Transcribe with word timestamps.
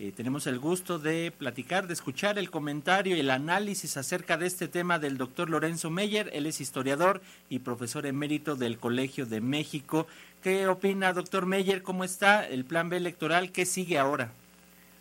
Eh, 0.00 0.12
tenemos 0.12 0.46
el 0.46 0.60
gusto 0.60 1.00
de 1.00 1.32
platicar, 1.36 1.88
de 1.88 1.92
escuchar 1.92 2.38
el 2.38 2.50
comentario 2.50 3.16
y 3.16 3.20
el 3.20 3.30
análisis 3.30 3.96
acerca 3.96 4.36
de 4.36 4.46
este 4.46 4.68
tema 4.68 5.00
del 5.00 5.18
doctor 5.18 5.50
Lorenzo 5.50 5.90
Meyer. 5.90 6.30
Él 6.32 6.46
es 6.46 6.60
historiador 6.60 7.20
y 7.48 7.58
profesor 7.58 8.06
emérito 8.06 8.54
del 8.54 8.78
Colegio 8.78 9.26
de 9.26 9.40
México. 9.40 10.06
¿Qué 10.40 10.68
opina, 10.68 11.12
doctor 11.12 11.46
Meyer? 11.46 11.82
¿Cómo 11.82 12.04
está 12.04 12.46
el 12.46 12.64
plan 12.64 12.88
B 12.88 12.96
electoral? 12.96 13.50
¿Qué 13.50 13.66
sigue 13.66 13.98
ahora? 13.98 14.30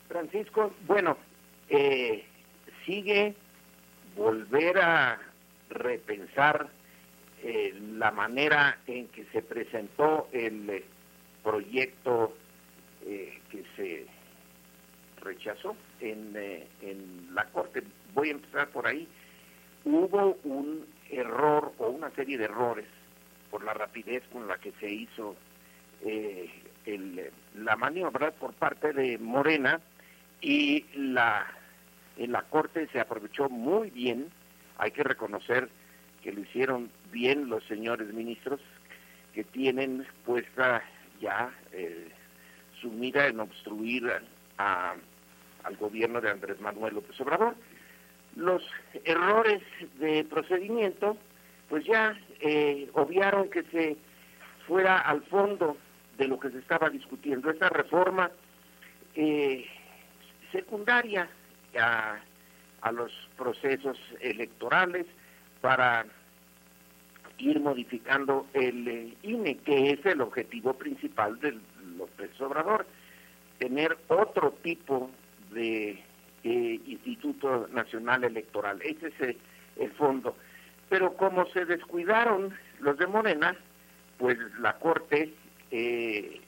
Francisco, 0.07 0.73
bueno, 0.87 1.15
eh, 1.69 2.25
sigue 2.83 3.35
volver 4.15 4.79
a 4.79 5.19
repensar 5.69 6.69
eh, 7.43 7.79
la 7.99 8.09
manera 8.09 8.79
en 8.87 9.09
que 9.09 9.25
se 9.25 9.43
presentó 9.43 10.27
el 10.31 10.83
proyecto 11.43 12.35
que 13.03 13.63
se 13.77 14.16
rechazó 15.27 15.75
en, 15.99 16.33
eh, 16.35 16.67
en 16.81 17.27
la 17.33 17.45
Corte. 17.45 17.83
Voy 18.13 18.29
a 18.29 18.31
empezar 18.31 18.69
por 18.69 18.87
ahí. 18.87 19.07
Hubo 19.83 20.37
un 20.43 20.85
error 21.09 21.73
o 21.77 21.89
una 21.89 22.09
serie 22.11 22.37
de 22.37 22.45
errores 22.45 22.85
por 23.51 23.63
la 23.63 23.73
rapidez 23.73 24.23
con 24.31 24.47
la 24.47 24.57
que 24.57 24.71
se 24.79 24.89
hizo 24.89 25.35
eh, 26.03 26.49
el, 26.85 27.31
la 27.55 27.75
maniobra 27.75 28.31
por 28.31 28.53
parte 28.53 28.93
de 28.93 29.17
Morena 29.17 29.79
y 30.41 30.85
la 30.95 31.47
en 32.17 32.31
la 32.31 32.43
Corte 32.43 32.87
se 32.91 32.99
aprovechó 32.99 33.47
muy 33.47 33.91
bien, 33.91 34.29
hay 34.77 34.91
que 34.91 35.03
reconocer 35.03 35.69
que 36.23 36.31
lo 36.31 36.41
hicieron 36.41 36.89
bien 37.11 37.47
los 37.47 37.63
señores 37.65 38.11
ministros 38.13 38.59
que 39.33 39.43
tienen 39.43 40.05
puesta 40.25 40.83
ya 41.21 41.51
eh, 41.71 42.09
su 42.81 42.89
mira 42.89 43.27
en 43.27 43.39
obstruir 43.39 44.11
a, 44.57 44.95
al 45.67 45.75
gobierno 45.75 46.21
de 46.21 46.31
Andrés 46.31 46.59
Manuel 46.61 46.95
López 46.95 47.19
Obrador. 47.19 47.55
Los 48.35 48.63
errores 49.03 49.61
de 49.99 50.23
procedimiento, 50.23 51.17
pues 51.69 51.85
ya 51.85 52.17
eh, 52.39 52.89
obviaron 52.93 53.49
que 53.49 53.63
se 53.63 53.97
fuera 54.65 54.99
al 54.99 55.23
fondo 55.23 55.77
de 56.17 56.27
lo 56.27 56.39
que 56.39 56.49
se 56.49 56.59
estaba 56.59 56.89
discutiendo. 56.89 57.49
Esta 57.49 57.69
reforma 57.69 58.31
eh, 59.15 59.65
secundaria 60.51 61.29
a, 61.79 62.19
los 62.91 63.11
procesos 63.35 63.97
electorales 64.21 65.05
para 65.59 66.05
ir 67.37 67.59
modificando 67.59 68.47
el 68.53 68.87
eh, 68.87 69.17
INE, 69.23 69.57
que 69.57 69.91
es 69.91 70.05
el 70.05 70.21
objetivo 70.21 70.73
principal 70.73 71.37
de 71.41 71.59
López 71.97 72.29
Obrador, 72.39 72.87
tener 73.59 73.97
otro 74.07 74.53
tipo 74.63 75.11
de 75.57 75.99
eh, 76.43 76.81
Instituto 76.85 77.67
Nacional 77.73 78.23
Electoral. 78.23 78.79
Ese 78.83 79.07
es 79.07 79.35
el, 79.77 79.91
fondo. 79.93 80.37
Pero 80.87 81.15
como 81.15 81.45
se 81.47 81.65
descuidaron 81.65 82.53
los 82.79 82.97
de 82.97 83.07
Morena, 83.07 83.55
pues 84.17 84.37
la 84.59 84.77
Corte 84.77 85.33
eh, 85.71 86.39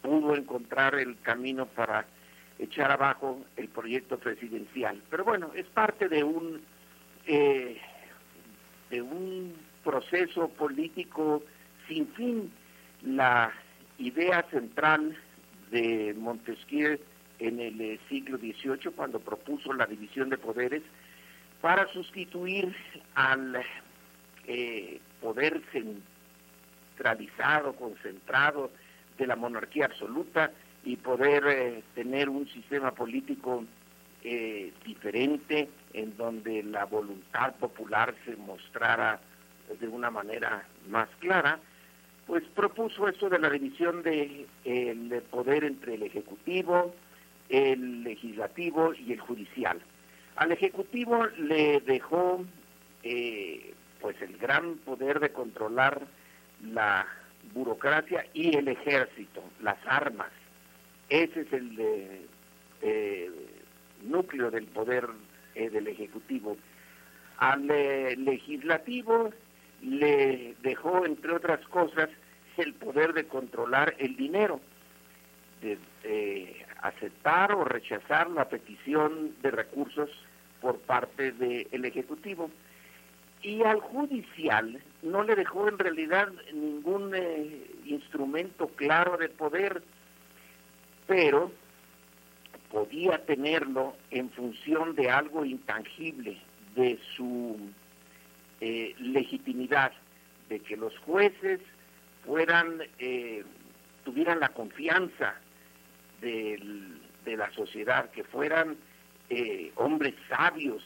pudo 0.00 0.34
encontrar 0.34 0.94
el 0.94 1.20
camino 1.20 1.66
para 1.66 2.06
echar 2.58 2.90
abajo 2.90 3.44
el 3.56 3.68
proyecto 3.68 4.18
presidencial. 4.18 5.02
Pero 5.10 5.24
bueno, 5.24 5.50
es 5.54 5.66
parte 5.66 6.08
de 6.08 6.24
un 6.24 6.62
eh, 7.26 7.78
de 8.90 9.02
un 9.02 9.54
proceso 9.84 10.48
político 10.48 11.42
sin 11.88 12.08
fin. 12.14 12.52
La 13.02 13.52
idea 13.98 14.44
central 14.50 15.16
de 15.70 16.14
Montesquieu 16.16 16.98
en 17.42 17.60
el 17.60 17.80
eh, 17.80 18.00
siglo 18.08 18.38
XVIII 18.38 18.92
cuando 18.94 19.18
propuso 19.18 19.72
la 19.72 19.86
división 19.86 20.30
de 20.30 20.38
poderes 20.38 20.82
para 21.60 21.88
sustituir 21.88 22.74
al 23.14 23.60
eh, 24.46 25.00
poder 25.20 25.60
centralizado, 25.72 27.74
concentrado 27.74 28.70
de 29.18 29.26
la 29.26 29.34
monarquía 29.34 29.86
absoluta 29.86 30.52
y 30.84 30.96
poder 30.96 31.44
eh, 31.48 31.82
tener 31.94 32.28
un 32.28 32.48
sistema 32.48 32.92
político 32.92 33.64
diferente 34.84 35.68
en 35.94 36.16
donde 36.16 36.62
la 36.62 36.84
voluntad 36.84 37.56
popular 37.56 38.14
se 38.24 38.36
mostrara 38.36 39.20
de 39.80 39.88
una 39.88 40.12
manera 40.12 40.64
más 40.88 41.08
clara, 41.18 41.58
pues 42.28 42.44
propuso 42.54 43.08
esto 43.08 43.28
de 43.28 43.40
la 43.40 43.50
división 43.50 44.04
de 44.04 44.46
el 44.64 45.22
poder 45.28 45.64
entre 45.64 45.94
el 45.94 46.04
ejecutivo, 46.04 46.94
el 47.52 48.02
legislativo 48.02 48.94
y 48.94 49.12
el 49.12 49.20
judicial. 49.20 49.78
Al 50.36 50.52
ejecutivo 50.52 51.26
le 51.36 51.80
dejó 51.80 52.44
eh, 53.02 53.74
pues 54.00 54.20
el 54.22 54.38
gran 54.38 54.78
poder 54.78 55.20
de 55.20 55.32
controlar 55.32 56.00
la 56.64 57.06
burocracia 57.52 58.26
y 58.32 58.56
el 58.56 58.68
ejército, 58.68 59.44
las 59.60 59.76
armas. 59.86 60.30
Ese 61.10 61.42
es 61.42 61.52
el 61.52 62.26
eh, 62.80 63.30
núcleo 64.02 64.50
del 64.50 64.66
poder 64.68 65.06
eh, 65.54 65.68
del 65.68 65.88
ejecutivo. 65.88 66.56
Al 67.36 67.66
legislativo 67.66 69.30
le 69.82 70.54
dejó, 70.62 71.04
entre 71.04 71.34
otras 71.34 71.60
cosas, 71.68 72.08
el 72.56 72.72
poder 72.74 73.12
de 73.12 73.24
controlar 73.26 73.94
el 73.98 74.16
dinero 74.16 74.60
aceptar 76.82 77.52
o 77.52 77.64
rechazar 77.64 78.28
la 78.30 78.48
petición 78.48 79.34
de 79.40 79.50
recursos 79.50 80.10
por 80.60 80.78
parte 80.80 81.32
del 81.32 81.84
Ejecutivo. 81.84 82.50
Y 83.40 83.62
al 83.62 83.80
judicial 83.80 84.80
no 85.02 85.22
le 85.22 85.34
dejó 85.34 85.68
en 85.68 85.78
realidad 85.78 86.28
ningún 86.52 87.12
eh, 87.14 87.66
instrumento 87.86 88.68
claro 88.68 89.16
de 89.16 89.28
poder, 89.28 89.82
pero 91.06 91.50
podía 92.70 93.24
tenerlo 93.24 93.96
en 94.10 94.30
función 94.30 94.94
de 94.94 95.10
algo 95.10 95.44
intangible, 95.44 96.38
de 96.76 96.98
su 97.16 97.58
eh, 98.60 98.94
legitimidad, 98.98 99.92
de 100.48 100.60
que 100.60 100.76
los 100.76 100.96
jueces 101.00 101.60
fueran, 102.24 102.80
eh, 102.98 103.44
tuvieran 104.04 104.40
la 104.40 104.50
confianza 104.50 105.34
de 106.22 107.36
la 107.36 107.52
sociedad, 107.52 108.10
que 108.10 108.24
fueran 108.24 108.76
eh, 109.34 109.72
hombres 109.76 110.14
sabios, 110.28 110.82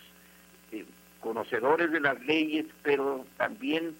eh, 0.72 0.84
conocedores 1.20 1.91
de 1.91 2.00
las 2.00 2.20
leyes, 2.20 2.66
pero 2.82 3.26
también 3.36 3.96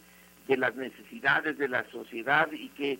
de 0.46 0.56
las 0.56 0.75
necesidades 0.76 1.58
de 1.58 1.69
la 1.69 1.84
sociedad 1.91 2.50
y 2.52 2.69
que 2.70 2.98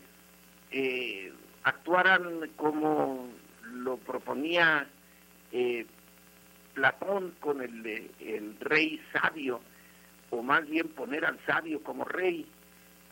eh, 0.72 1.32
actuaran 1.62 2.50
como 2.56 3.28
lo 3.72 3.96
proponía 3.98 4.88
Platón 6.75 7.34
con 7.41 7.62
el 7.62 8.56
rey 8.60 9.00
sabio, 9.12 9.60
o 10.30 10.42
más 10.42 10.69
bien 10.69 10.88
poner 10.88 11.25
al 11.25 11.38
sabio 11.46 11.82
como 11.82 12.04
rey. 12.04 12.44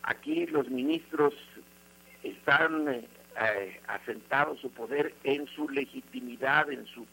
Aquí 0.03 0.45
los 0.45 0.69
ministros 0.69 1.33
están 2.21 3.07
eh, 3.41 3.81
asentado 3.87 4.55
su 4.57 4.71
poder 4.71 5.13
en 5.23 5.47
su 5.47 5.69
legitimidad, 5.69 6.71
en 6.71 6.85
su 6.87 7.05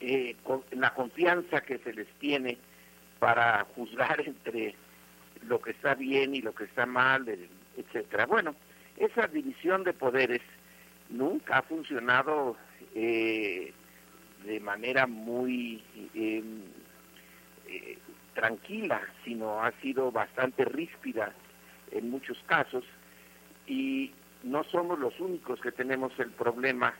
eh, 0.00 0.36
en 0.70 0.80
la 0.80 0.92
confianza 0.92 1.62
que 1.62 1.78
se 1.78 1.94
les 1.94 2.06
tiene 2.18 2.58
para 3.18 3.64
juzgar 3.74 4.20
entre 4.26 4.74
lo 5.48 5.60
que 5.60 5.70
está 5.70 5.94
bien 5.94 6.34
y 6.34 6.42
lo 6.42 6.54
que 6.54 6.64
está 6.64 6.84
mal, 6.84 7.26
etcétera. 7.76 8.26
Bueno, 8.26 8.54
esa 8.98 9.26
división 9.26 9.84
de 9.84 9.92
poderes 9.92 10.42
nunca 11.08 11.58
ha 11.58 11.62
funcionado 11.62 12.56
eh, 12.94 13.72
de 14.44 14.60
manera 14.60 15.06
muy 15.06 15.82
eh, 16.14 16.42
tranquila, 18.34 19.00
sino 19.24 19.62
ha 19.62 19.72
sido 19.80 20.12
bastante 20.12 20.64
ríspida 20.64 21.32
en 21.90 22.10
muchos 22.10 22.38
casos 22.46 22.84
y 23.66 24.12
no 24.46 24.64
somos 24.64 24.98
los 24.98 25.18
únicos 25.20 25.60
que 25.60 25.72
tenemos 25.72 26.12
el 26.18 26.30
problema 26.30 26.94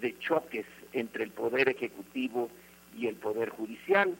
de 0.00 0.16
choques 0.18 0.66
entre 0.92 1.24
el 1.24 1.30
poder 1.30 1.68
ejecutivo 1.68 2.48
y 2.96 3.06
el 3.06 3.16
poder 3.16 3.50
judicial. 3.50 4.16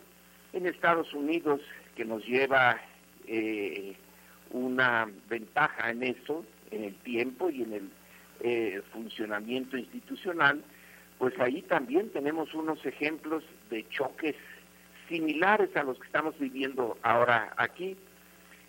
En 0.52 0.66
Estados 0.66 1.14
Unidos, 1.14 1.60
que 1.94 2.04
nos 2.04 2.26
lleva 2.26 2.80
eh, 3.26 3.94
una 4.50 5.08
ventaja 5.28 5.90
en 5.90 6.02
eso, 6.02 6.44
en 6.72 6.84
el 6.84 6.94
tiempo 6.96 7.50
y 7.50 7.62
en 7.62 7.72
el 7.72 7.90
eh, 8.40 8.82
funcionamiento 8.92 9.76
institucional, 9.76 10.62
pues 11.18 11.38
ahí 11.38 11.62
también 11.62 12.10
tenemos 12.10 12.52
unos 12.54 12.84
ejemplos 12.84 13.44
de 13.70 13.88
choques 13.90 14.34
similares 15.08 15.74
a 15.76 15.84
los 15.84 15.98
que 15.98 16.06
estamos 16.06 16.36
viviendo 16.38 16.98
ahora 17.02 17.52
aquí 17.56 17.96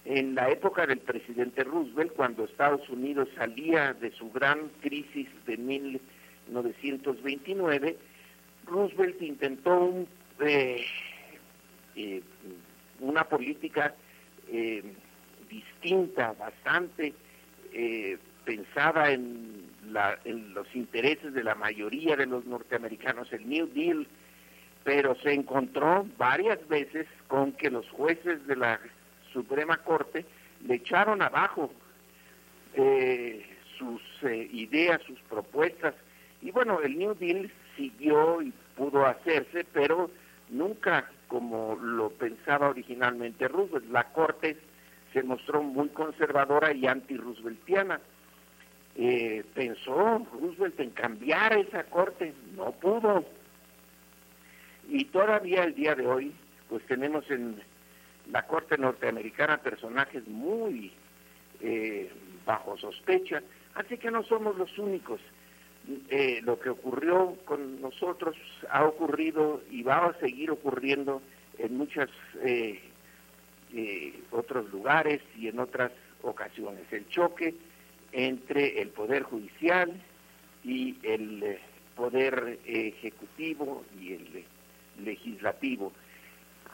en 0.06 0.36
la 0.36 0.50
época 0.50 0.86
del 0.88 1.00
presidente 1.00 1.64
Roosevelt, 1.64 2.14
cuando 2.14 2.44
Estados 2.46 2.88
Unidos 2.90 3.28
salía 3.36 3.94
de 3.94 4.12
su 4.12 4.32
gran 4.32 4.70
crisis 4.82 5.28
de 5.46 5.58
1929, 5.58 7.98
Roosevelt 8.66 9.22
intentó 9.22 10.08
eh, 10.40 10.84
eh, 11.96 12.24
una 13.00 13.26
política 13.26 13.94
eh, 14.48 14.82
distinta, 15.50 16.34
bastante 16.34 17.14
pensada 18.44 19.12
en, 19.12 19.70
en 20.26 20.54
los 20.54 20.68
intereses 20.76 21.34
de 21.34 21.44
la 21.44 21.56
mayoría 21.56 22.18
de 22.18 22.26
los 22.26 22.44
norteamericanos, 22.46 23.32
el 23.32 23.48
New 23.48 23.68
Deal, 23.68 24.06
pero 24.84 25.16
se 25.16 25.32
encontró 25.32 26.06
varias 26.18 26.68
veces 26.68 27.08
con 27.28 27.54
que 27.54 27.70
los 27.70 27.90
jueces 27.92 28.46
de 28.48 28.58
la 28.58 28.78
Suprema 29.34 29.78
Corte 29.78 30.26
le 30.66 30.76
echaron 30.76 31.22
abajo 31.22 31.72
sus 33.78 34.02
ideas, 34.52 35.02
sus 35.04 35.20
propuestas, 35.22 35.94
y 36.42 36.52
bueno, 36.52 36.80
el 36.82 36.98
New 36.98 37.16
Deal 37.16 37.52
siguió 37.76 38.42
y 38.42 38.54
pudo 38.76 39.06
hacerse, 39.06 39.66
pero 39.74 40.10
nunca 40.50 41.10
como 41.28 41.76
lo 41.76 42.10
pensaba 42.10 42.70
originalmente 42.70 43.48
Roosevelt. 43.48 43.90
La 43.90 44.06
Corte 44.12 44.58
se 45.14 45.24
mostró 45.24 45.62
muy 45.62 45.90
conservadora 45.90 46.74
y 46.74 46.88
anti-rooseveltiana. 46.88 48.02
Eh, 48.96 49.46
pensó 49.54 50.28
Roosevelt 50.34 50.80
en 50.80 50.90
cambiar 50.92 51.58
esa 51.58 51.84
Corte, 51.86 52.34
no 52.56 52.72
pudo. 52.72 53.24
Y 54.90 55.06
todavía 55.06 55.64
el 55.64 55.76
día 55.76 55.96
de 55.96 56.08
hoy, 56.08 56.34
pues 56.70 56.86
tenemos 56.88 57.30
en 57.30 57.62
la 58.32 58.48
Corte 58.48 58.78
norteamericana 58.78 59.58
personajes 59.58 60.28
muy 60.28 60.92
eh, 61.60 62.12
bajo 62.46 62.78
sospecha, 62.78 63.42
así 63.76 63.98
que 63.98 64.12
no 64.12 64.24
somos 64.24 64.58
los 64.58 64.78
únicos. 64.78 65.20
Eh, 66.10 66.42
lo 66.44 66.60
que 66.60 66.70
ocurrió 66.70 67.38
con 67.46 67.82
nosotros 67.82 68.36
ha 68.70 68.86
ocurrido 68.86 69.64
y 69.72 69.82
va 69.82 70.06
a 70.06 70.20
seguir 70.20 70.52
ocurriendo 70.52 71.22
en 71.58 71.76
muchos 71.76 72.10
eh, 72.44 72.80
eh, 73.74 74.14
otros 74.30 74.72
lugares 74.72 75.22
y 75.38 75.48
en 75.48 75.60
otras 75.60 75.92
ocasiones. 76.22 76.84
El 76.92 77.08
choque 77.10 77.56
entre 78.12 78.82
el 78.82 78.90
Poder 78.90 79.24
Judicial 79.24 79.92
y 80.64 80.98
el 81.04 81.58
Poder 81.96 82.60
Ejecutivo 82.66 83.84
y 84.00 84.14
el 84.14 84.46
Legislativo. 85.04 85.94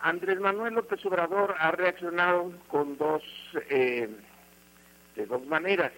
Andrés 0.02 0.40
Manuel 0.40 0.76
López 0.76 1.04
Obrador 1.06 1.56
ha 1.60 1.72
reaccionado 1.72 2.54
con 2.68 2.98
dos, 2.98 3.24
de 3.70 5.26
dos 5.28 5.46
maneras. 5.48 5.92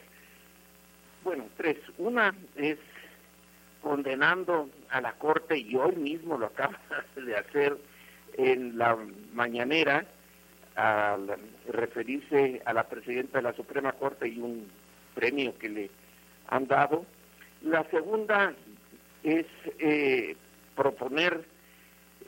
Bueno, 1.24 1.46
tres. 1.58 1.78
Una 1.98 2.34
es 2.56 2.78
condenando 3.82 4.70
a 4.90 5.02
la 5.02 5.14
Corte, 5.14 5.58
y 5.58 5.76
hoy 5.76 5.96
mismo 5.96 6.38
lo 6.38 6.48
acaba 6.48 6.80
de 7.16 7.36
hacer 7.36 7.78
en 8.38 8.78
la 8.78 8.98
mañanera, 9.34 10.06
al 10.76 11.36
referirse 11.68 12.62
a 12.66 12.74
la 12.74 12.88
presidenta 12.88 13.40
de 13.40 13.44
la 13.44 13.54
Suprema 13.54 13.94
Corte 13.94 14.28
y 14.28 14.40
un 14.40 14.70
premio 15.14 15.58
que 15.58 15.70
le 15.70 15.92
han 16.48 16.68
dado. 16.68 17.06
La 17.62 17.84
segunda 17.90 18.54
es 19.24 19.46
eh, 19.80 20.38
proponer 20.76 21.44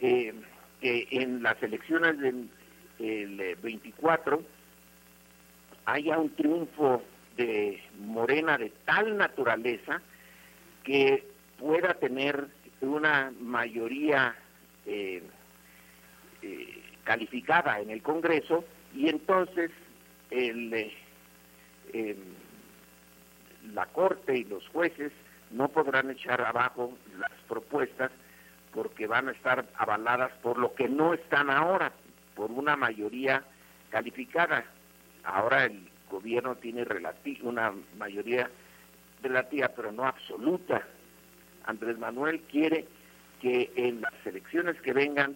eh, 0.02 0.34
que 0.82 1.08
en 1.12 1.44
las 1.44 1.62
elecciones 1.64 2.18
del 2.20 2.50
24 3.62 4.44
haya 5.86 6.18
un 6.18 6.30
triunfo 6.36 7.04
de 7.38 7.82
Morena 8.00 8.58
de 8.58 8.72
tal 8.86 9.18
naturaleza 9.18 10.02
que 10.84 11.28
pueda 11.58 11.94
tener 11.94 12.48
una 12.82 13.32
mayoría 13.40 14.36
eh, 14.86 15.24
eh, 16.42 16.84
calificada 17.04 17.80
en 17.80 17.92
el 17.92 18.02
Congreso 18.02 18.66
y 18.96 19.10
entonces 19.10 19.72
el, 20.32 20.74
eh, 20.74 20.94
em, 21.94 22.18
la 23.74 23.86
Corte 23.88 24.38
y 24.38 24.44
los 24.44 24.68
jueces 24.70 25.12
no 25.52 25.68
podrán 25.70 26.10
echar 26.10 26.42
abajo 26.42 26.98
las 27.20 27.32
propuestas 27.48 28.12
porque 28.74 29.08
van 29.08 29.30
a 29.30 29.32
estar 29.32 29.66
avaladas 29.78 30.32
por 30.42 30.58
lo 30.58 30.74
que 30.74 30.88
no 30.88 31.14
están 31.14 31.50
ahora, 31.50 31.92
por 32.36 32.52
una 32.52 32.76
mayoría 32.76 33.44
calificada. 33.90 34.64
Ahora 35.24 35.66
el 35.66 35.90
gobierno 36.10 36.56
tiene 36.56 36.86
una 37.44 37.74
mayoría 37.98 38.50
relativa, 39.22 39.70
pero 39.70 39.92
no 39.92 40.06
absoluta 40.06 40.82
Andrés 41.66 41.98
Manuel 41.98 42.42
quiere 42.42 42.88
que 43.42 43.72
en 43.76 44.02
las 44.02 44.14
elecciones 44.26 44.80
que 44.82 44.94
vengan 44.94 45.36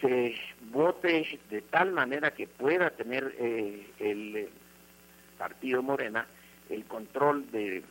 se 0.00 0.34
vote 0.70 1.40
de 1.50 1.62
tal 1.62 1.92
manera 1.92 2.30
que 2.30 2.46
pueda 2.46 2.90
tener 2.90 3.34
eh, 3.38 3.90
el 3.98 4.36
eh, 4.36 4.48
partido 5.36 5.82
Morena 5.82 6.26
el 6.68 6.84
control 6.84 7.50
de, 7.50 7.82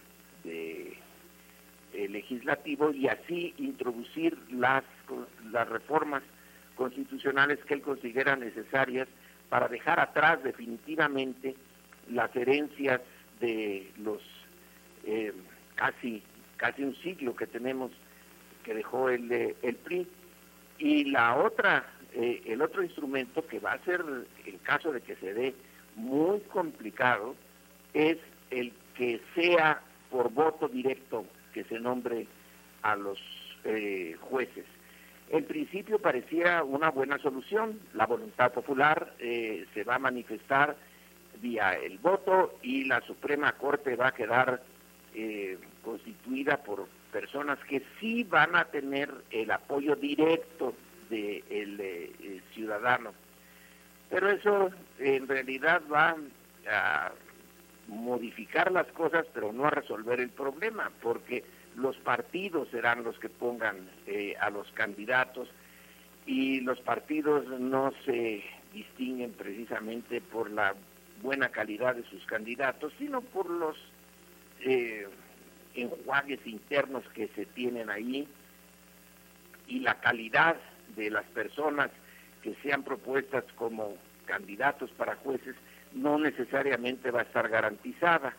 legislativo 1.94 2.92
y 2.92 3.07
así 3.07 3.54
introducir 3.57 4.38
las, 4.51 4.84
las 5.51 5.68
reformas 5.68 6.22
constitucionales 6.75 7.60
que 7.66 7.74
él 7.74 7.81
considera 7.81 8.36
necesarias 8.36 9.07
para 9.50 9.68
dejar 9.68 10.00
atrás 10.00 10.44
definitivamente 10.44 11.56
las 12.10 12.34
herencias 12.36 13.01
de 13.39 13.92
los 13.98 14.22
eh, 15.06 15.34
casi 15.75 16.22
casi 16.57 16.84
un 16.84 16.95
siglo 16.98 17.36
que 17.36 17.48
tenemos 17.48 17.92
que 18.63 18.74
dejó 18.74 19.10
el, 19.10 19.31
el 19.31 19.75
PRI. 19.75 20.07
Y 20.80 21.06
la 21.06 21.38
otra, 21.38 21.86
eh, 22.13 22.42
el 22.45 22.62
otro 22.62 22.83
instrumento 22.83 23.45
que 23.48 23.60
va 23.60 23.74
a 23.74 23.86
ser, 23.86 24.04
en 24.45 24.57
caso 24.60 24.92
de 24.92 25.01
que 25.01 25.16
se 25.16 25.33
dé, 25.33 25.56
muy 25.95 26.40
complicado, 26.42 27.36
es 27.94 28.18
el 28.51 28.74
que 28.95 29.22
sea 29.33 29.81
por 30.12 30.31
voto 30.31 30.68
directo 30.68 31.25
que 31.57 31.63
se 31.63 31.80
nombre 31.80 32.27
a 32.83 32.95
los 32.95 33.19
eh, 33.63 34.15
jueces. 34.21 34.65
En 35.30 35.44
principio 35.45 35.98
parecía 35.98 36.63
una 36.63 36.92
buena 36.92 37.18
solución, 37.18 37.80
la 37.95 38.06
voluntad 38.06 38.54
popular 38.54 39.15
eh, 39.18 39.65
se 39.74 39.83
va 39.83 39.95
a 39.95 40.00
manifestar 40.00 40.75
vía 41.42 41.74
el 41.74 41.98
voto 41.98 42.59
y 42.62 42.86
la 42.86 43.01
Suprema 43.01 43.54
Corte 43.54 43.95
va 43.95 44.09
a 44.09 44.13
quedar 44.13 44.62
eh, 45.15 45.57
constituida 45.83 46.57
por 46.57 46.88
personas 47.12 47.57
que 47.68 47.81
sí 48.00 48.24
van 48.24 48.56
a 48.56 48.65
tener 48.65 49.12
el 49.31 49.50
apoyo 49.50 49.95
directo 49.95 50.76
del 51.09 51.78
de 51.78 52.04
eh, 52.21 52.42
ciudadano. 52.54 53.14
Pero 54.11 54.30
eso 54.30 54.69
en 54.99 55.28
realidad 55.28 55.81
va 55.92 56.16
a 56.69 57.11
modificar 57.87 58.71
las 58.71 58.87
cosas, 58.87 59.25
pero 59.33 59.53
no 59.53 59.65
a 59.65 59.69
resolver 59.69 60.19
el 60.19 60.29
problema, 60.29 60.91
porque 61.01 61.44
los 61.75 61.95
partidos 61.97 62.67
serán 62.69 63.03
los 63.03 63.17
que 63.19 63.29
pongan 63.29 63.89
eh, 64.06 64.35
a 64.39 64.49
los 64.49 64.71
candidatos 64.73 65.49
y 66.25 66.59
los 66.61 66.79
partidos 66.81 67.47
no 67.59 67.94
se 68.06 68.44
distinguen 68.73 69.31
precisamente 69.31 70.21
por 70.21 70.51
la 70.51 70.75
buena 71.21 71.49
calidad 71.49 71.95
de 71.95 72.03
sus 72.03 72.25
candidatos, 72.25 72.94
sino 72.97 73.21
por 73.21 73.49
los 73.49 73.77
eh, 74.61 75.07
enjuagues 75.75 76.45
internos 76.45 77.03
que 77.13 77.29
se 77.29 77.45
tienen 77.45 77.89
ahí 77.89 78.27
y 79.67 79.79
la 79.79 79.99
calidad 79.99 80.57
de 80.95 81.09
las 81.09 81.25
personas 81.25 81.89
que 82.41 82.56
sean 82.63 82.83
propuestas 82.83 83.44
como 83.56 83.95
candidatos 84.25 84.91
para 84.91 85.15
jueces 85.17 85.56
no 85.94 86.17
necesariamente 86.17 87.11
va 87.11 87.21
a 87.21 87.23
estar 87.23 87.47
garantizada. 87.49 88.35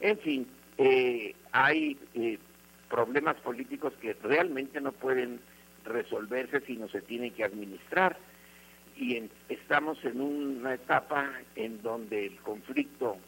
En 0.00 0.18
fin, 0.18 0.46
eh, 0.78 1.34
hay 1.52 1.98
eh, 2.14 2.38
problemas 2.88 3.36
políticos 3.36 3.92
que 4.00 4.14
realmente 4.22 4.80
no 4.80 4.92
pueden 4.92 5.40
resolverse 5.84 6.60
si 6.62 6.76
no 6.76 6.88
se 6.88 7.02
tienen 7.02 7.32
que 7.32 7.44
administrar 7.44 8.16
y 8.96 9.28
estamos 9.48 10.02
en 10.04 10.20
una 10.20 10.74
etapa 10.74 11.30
en 11.56 11.82
donde 11.82 12.26
el 12.26 12.36
conflicto 12.38 13.18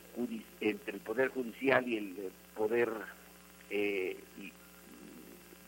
entre 0.60 0.94
el 0.94 1.00
poder 1.00 1.28
judicial 1.28 1.86
y 1.86 1.96
el 1.96 2.32
poder 2.54 2.90
eh, 3.68 4.16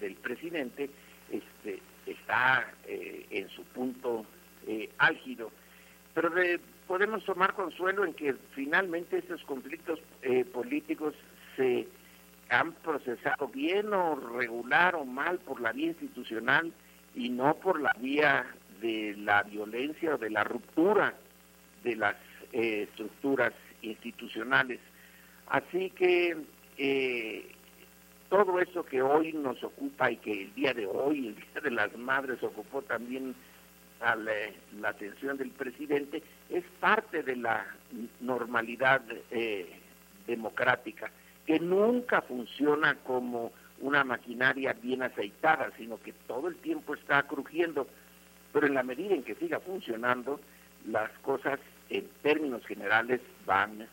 del 0.00 0.14
presidente 0.14 0.88
este, 1.30 1.80
está 2.06 2.72
en 2.86 3.48
su 3.50 3.64
punto 3.64 4.24
álgido. 4.98 5.50
Pero 6.14 6.30
podemos 6.88 7.25
tomar 7.25 7.54
consuelo 7.54 8.04
en 8.04 8.14
que 8.14 8.35
finalmente 8.54 9.18
estos 9.18 9.45
conflictos 9.45 10.00
políticos 10.52 11.14
se 11.54 11.87
han 12.49 12.73
procesado 12.73 13.49
bien 13.49 13.92
o 13.92 14.16
regular 14.16 14.97
o 14.97 15.04
mal 15.04 15.38
por 15.38 15.61
la 15.61 15.73
vía 15.73 15.88
institucional 15.88 16.73
y 17.14 17.28
no 17.28 17.54
por 17.54 17.80
la 17.80 17.95
vía 18.00 18.47
de 18.80 19.14
la 19.18 19.42
violencia 19.42 20.14
o 20.14 20.18
de 20.18 20.30
la 20.30 20.45
ruptura 20.45 21.14
de 21.85 21.97
las 21.97 22.16
estructuras 22.52 23.52
institucionales. 23.83 24.80
Así 25.49 25.90
que 25.90 26.37
eh, 26.76 27.49
todo 28.28 28.61
eso 28.61 28.85
que 28.85 29.02
hoy 29.02 29.33
nos 29.33 29.62
ocupa 29.62 30.11
y 30.11 30.16
que 30.16 30.42
el 30.42 30.54
día 30.54 30.75
de 30.75 30.87
hoy, 30.87 31.28
el 31.28 31.35
Día 31.35 31.61
de 31.62 31.71
las 31.71 31.97
Madres, 31.97 32.42
ocupó 32.42 32.83
también 32.83 33.35
a 34.00 34.16
la, 34.16 34.88
atención 34.88 35.36
del 35.36 35.50
presidente, 35.50 36.22
es 36.50 36.64
parte 36.80 37.22
de 37.22 37.36
la 37.36 37.66
normalidad 38.20 39.02
eh, 39.30 39.80
democrática, 40.26 41.10
que 41.46 41.58
nunca 41.58 42.22
funciona 42.22 42.96
como 42.96 43.52
una 43.80 44.04
maquinaria 44.04 44.72
bien 44.72 45.02
aceitada, 45.02 45.70
sino 45.76 46.00
que 46.00 46.12
todo 46.26 46.48
el 46.48 46.56
tiempo 46.56 46.94
está 46.94 47.22
crujiendo, 47.24 47.86
pero 48.52 48.66
en 48.66 48.74
la 48.74 48.82
medida 48.82 49.14
en 49.14 49.22
que 49.22 49.34
siga 49.36 49.60
funcionando, 49.60 50.40
las 50.86 51.10
cosas 51.20 51.58
en 51.90 52.06
términos 52.22 52.64
generales 52.66 53.20
van 53.46 53.88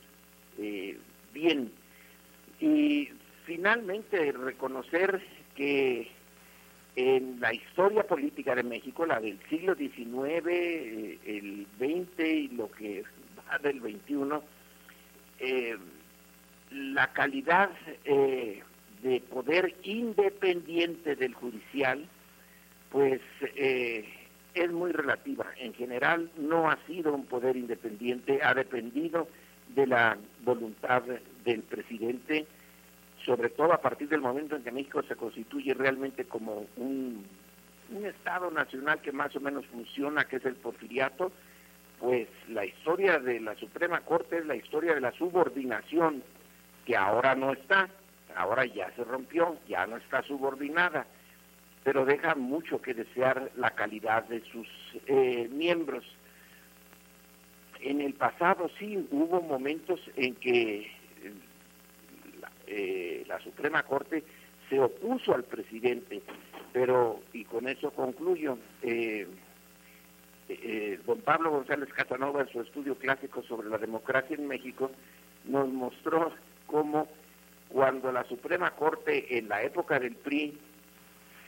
eh, 0.57 0.97
bien. 1.33 1.71
Y 2.59 3.09
finalmente 3.45 4.31
reconocer 4.31 5.21
que 5.55 6.09
en 6.96 7.40
la 7.42 7.54
historia 7.54 8.04
política 8.04 8.56
de 8.56 8.64
México, 8.64 9.06
la 9.06 9.20
del 9.20 9.40
siglo 9.50 9.75
XIX, 9.75 10.48
eh, 10.48 11.20
el 11.25 11.68
XX 11.78 12.20
y 12.20 12.48
lo 12.50 12.72
que 12.72 13.04
va 13.38 13.58
del 13.60 13.82
XXI, 13.82 14.40
eh, 15.40 15.78
la 16.72 17.12
calidad 17.12 17.70
eh, 18.06 18.62
de 19.04 19.20
poder 19.22 19.75
independiente 19.84 21.16
del 21.16 21.34
judicial, 21.34 22.08
pues 22.90 23.22
es 23.54 24.72
muy 24.72 24.94
relativa. 24.94 25.46
En 25.58 25.74
general 25.74 26.32
no 26.38 26.72
ha 26.72 26.78
sido 26.88 27.14
un 27.14 27.25
poder 27.25 27.58
independiente, 27.58 28.40
ha 28.42 28.54
dependido 28.54 29.28
de 29.75 29.86
la 29.86 30.18
voluntad 30.44 31.04
del 31.44 31.62
presidente 31.64 32.48
sobre 33.36 33.50
todo 33.50 33.74
a 33.74 33.82
partir 33.82 34.08
del 34.08 34.22
momento 34.22 34.56
en 34.56 34.63
que 34.63 34.72
México 34.72 35.04
se 35.04 35.18
constituye 35.18 35.74
realmente 35.74 36.24
como 36.24 36.65
un, 36.77 37.25
Estado 38.04 38.50
nacional 38.50 39.00
que 39.01 39.12
más 39.12 39.36
o 39.36 39.39
menos 39.39 39.63
funciona, 39.68 40.24
que 40.24 40.38
es 40.38 40.46
el 40.46 40.56
porfiriato, 40.56 41.32
pues 42.00 42.27
la 42.50 42.65
historia 42.65 43.20
de 43.20 43.39
la 43.39 43.56
Suprema 43.56 44.00
Corte 44.01 44.39
es 44.39 44.46
la 44.48 44.56
historia 44.56 44.96
de 44.96 45.01
la 45.01 45.12
subordinación, 45.12 46.24
que 46.84 46.98
ahora 46.98 47.36
no 47.36 47.54
está, 47.54 47.88
ahora 48.36 48.65
ya 48.65 48.89
se 48.96 49.04
rompió, 49.04 49.58
ya 49.68 49.86
no 49.86 49.98
está 49.98 50.24
subordinada, 50.24 51.06
pero 51.84 52.06
deja 52.06 52.34
mucho 52.34 52.82
que 52.82 52.96
desear 52.96 53.51
la 53.56 53.70
calidad 53.72 54.24
de 54.24 54.42
sus 54.46 54.68
eh, 55.06 55.48
miembros. 55.51 56.06
En 57.82 58.01
el 58.01 58.13
pasado 58.15 58.72
sí 58.80 59.08
hubo 59.12 59.42
momentos 59.42 60.00
en 60.15 60.34
que 60.36 60.89
eh, 62.67 63.24
la 63.27 63.39
Suprema 63.39 63.84
Corte 63.84 64.24
se 64.69 64.79
opuso 64.79 65.34
al 65.34 65.43
presidente, 65.43 66.22
pero, 66.74 67.22
y 67.34 67.45
con 67.45 67.67
eso 67.67 67.91
concluyo, 67.91 68.57
eh, 68.81 69.27
eh, 70.50 71.00
don 71.05 71.22
Pablo 71.22 71.51
González 71.51 71.89
Casanova 71.93 72.41
en 72.41 72.50
su 72.50 72.62
estudio 72.62 72.95
clásico 72.95 73.43
sobre 73.43 73.69
la 73.69 73.77
democracia 73.77 74.36
en 74.36 74.48
México 74.48 74.91
nos 75.45 75.67
mostró 75.69 76.31
cómo 76.67 77.07
cuando 77.69 78.12
la 78.12 78.24
Suprema 78.25 78.72
Corte 78.72 79.38
en 79.38 79.50
la 79.50 79.63
época 79.63 80.00
del 80.00 80.15
PRI 80.15 80.57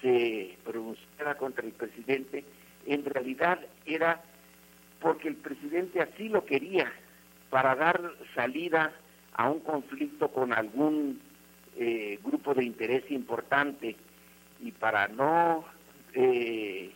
se 0.02 0.58
pronunciara 0.64 1.36
contra 1.38 1.66
el 1.66 1.74
presidente, 1.74 2.44
en 2.86 3.06
realidad 3.06 3.60
era 3.86 4.22
porque 5.00 5.28
el 5.28 5.36
presidente 5.36 6.02
así 6.02 6.30
lo 6.30 6.46
quería, 6.46 6.92
para 7.50 7.76
dar 7.76 8.02
salida 8.36 8.94
a 9.38 9.50
un 9.50 9.60
conflicto 9.60 10.30
con 10.30 10.52
algún 10.52 11.22
eh, 11.76 12.20
grupo 12.24 12.54
de 12.54 12.66
interés 12.66 13.10
importante 13.12 13.96
y 14.60 14.72
para 14.72 15.08
no 15.08 15.64
eh, 16.14 16.92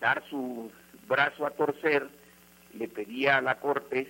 dar 0.00 0.22
su 0.28 0.70
brazo 1.08 1.46
a 1.46 1.50
torcer, 1.50 2.08
le 2.74 2.88
pedía 2.88 3.38
a 3.38 3.42
la 3.42 3.58
Corte 3.60 4.08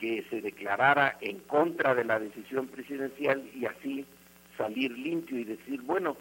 que 0.00 0.24
se 0.30 0.40
declarara 0.40 1.18
en 1.20 1.40
contra 1.40 1.94
de 1.94 2.04
la 2.04 2.18
decisión 2.18 2.68
presidencial 2.68 3.50
y 3.54 3.66
así 3.66 4.06
salir 4.56 4.92
limpio 4.92 5.38
y 5.38 5.44
decir, 5.44 5.82
bueno, 5.82 6.16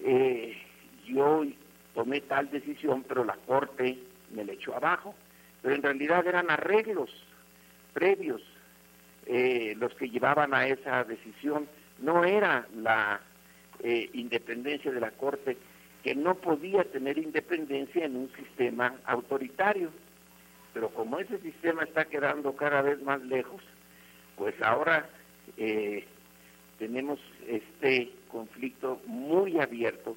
eh, 0.00 0.56
yo 1.06 1.44
tomé 1.94 2.20
tal 2.22 2.50
decisión, 2.50 3.04
pero 3.06 3.24
la 3.24 3.36
Corte 3.46 3.98
me 4.34 4.44
la 4.44 4.52
echó 4.52 4.74
abajo. 4.74 5.14
Pero 5.62 5.74
en 5.76 5.82
realidad 5.82 6.26
eran 6.26 6.50
arreglos 6.50 7.10
previos 7.92 8.42
eh, 9.26 9.74
los 9.78 9.94
que 9.94 10.08
llevaban 10.08 10.54
a 10.54 10.66
esa 10.66 11.04
decisión. 11.04 11.68
No 11.98 12.24
era 12.24 12.66
la 12.74 13.20
eh, 13.80 14.10
independencia 14.12 14.90
de 14.92 15.00
la 15.00 15.10
Corte, 15.12 15.56
que 16.02 16.14
no 16.14 16.34
podía 16.34 16.84
tener 16.84 17.18
independencia 17.18 18.04
en 18.04 18.16
un 18.16 18.30
sistema 18.36 18.94
autoritario. 19.06 19.90
Pero 20.72 20.90
como 20.90 21.18
ese 21.18 21.38
sistema 21.38 21.84
está 21.84 22.04
quedando 22.06 22.54
cada 22.56 22.82
vez 22.82 23.00
más 23.02 23.22
lejos, 23.22 23.62
pues 24.36 24.54
ahora 24.60 25.08
eh, 25.56 26.04
tenemos 26.78 27.20
este 27.46 28.10
conflicto 28.28 29.00
muy 29.06 29.60
abierto 29.60 30.16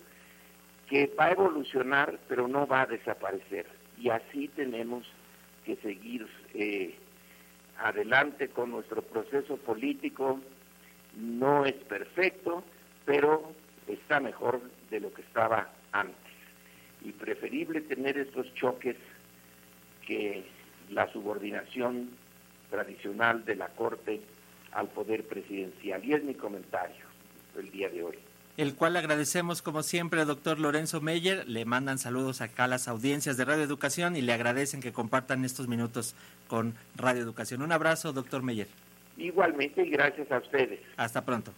que 0.90 1.12
va 1.20 1.26
a 1.26 1.32
evolucionar, 1.32 2.20
pero 2.28 2.48
no 2.48 2.66
va 2.66 2.82
a 2.82 2.86
desaparecer. 2.88 3.68
Y 3.98 4.10
así 4.10 4.48
tenemos 4.50 5.06
que 5.66 5.76
seguir 5.78 6.28
eh, 6.54 6.96
adelante 7.80 8.50
con 8.50 8.72
nuestro 8.72 9.02
proceso 9.02 9.58
político. 9.58 10.40
No 11.16 11.66
es 11.66 11.76
perfecto, 11.76 12.64
pero 13.06 13.54
está 13.88 14.20
mejor 14.20 14.62
de 14.90 15.00
lo 15.00 15.14
que 15.14 15.22
estaba 15.22 15.70
antes. 15.92 16.16
Y 17.02 17.12
preferible 17.12 17.82
tener 17.82 18.18
estos 18.18 18.54
choques 18.56 18.96
que 20.06 20.46
la 20.90 21.12
subordinación 21.12 22.12
tradicional 22.70 23.46
de 23.46 23.56
la 23.56 23.70
Corte 23.70 24.22
al 24.72 24.88
poder 24.90 25.26
presidencial. 25.26 26.04
Y 26.04 26.14
es 26.14 26.24
mi 26.24 26.34
comentario 26.34 27.06
el 27.58 27.72
día 27.72 27.90
de 27.90 28.04
hoy 28.04 28.18
el 28.58 28.76
cual 28.76 28.98
agradecemos 28.98 29.62
como 29.62 29.84
siempre 29.84 30.22
al 30.22 30.28
doctor 30.28 30.60
Lorenzo 30.60 31.00
Meyer. 31.00 31.48
Le 31.48 31.64
mandan 31.64 32.00
saludos 32.00 32.42
acá 32.42 32.66
a 32.66 32.68
las 32.68 32.88
audiencias 32.88 33.38
de 33.38 33.46
Radio 33.46 33.64
Educación 33.64 34.16
y 34.16 34.22
le 34.22 34.34
agradecen 34.34 34.82
que 34.82 34.92
compartan 34.92 35.46
estos 35.46 35.68
minutos 35.68 36.16
con 36.48 36.74
Radio 36.96 37.22
Educación. 37.22 37.62
Un 37.62 37.72
abrazo, 37.72 38.14
doctor 38.14 38.42
Meyer. 38.42 38.68
Igualmente 39.18 39.84
y 39.84 39.90
gracias 39.90 40.32
a 40.32 40.40
ustedes. 40.40 40.80
Hasta 40.98 41.24
pronto. 41.24 41.54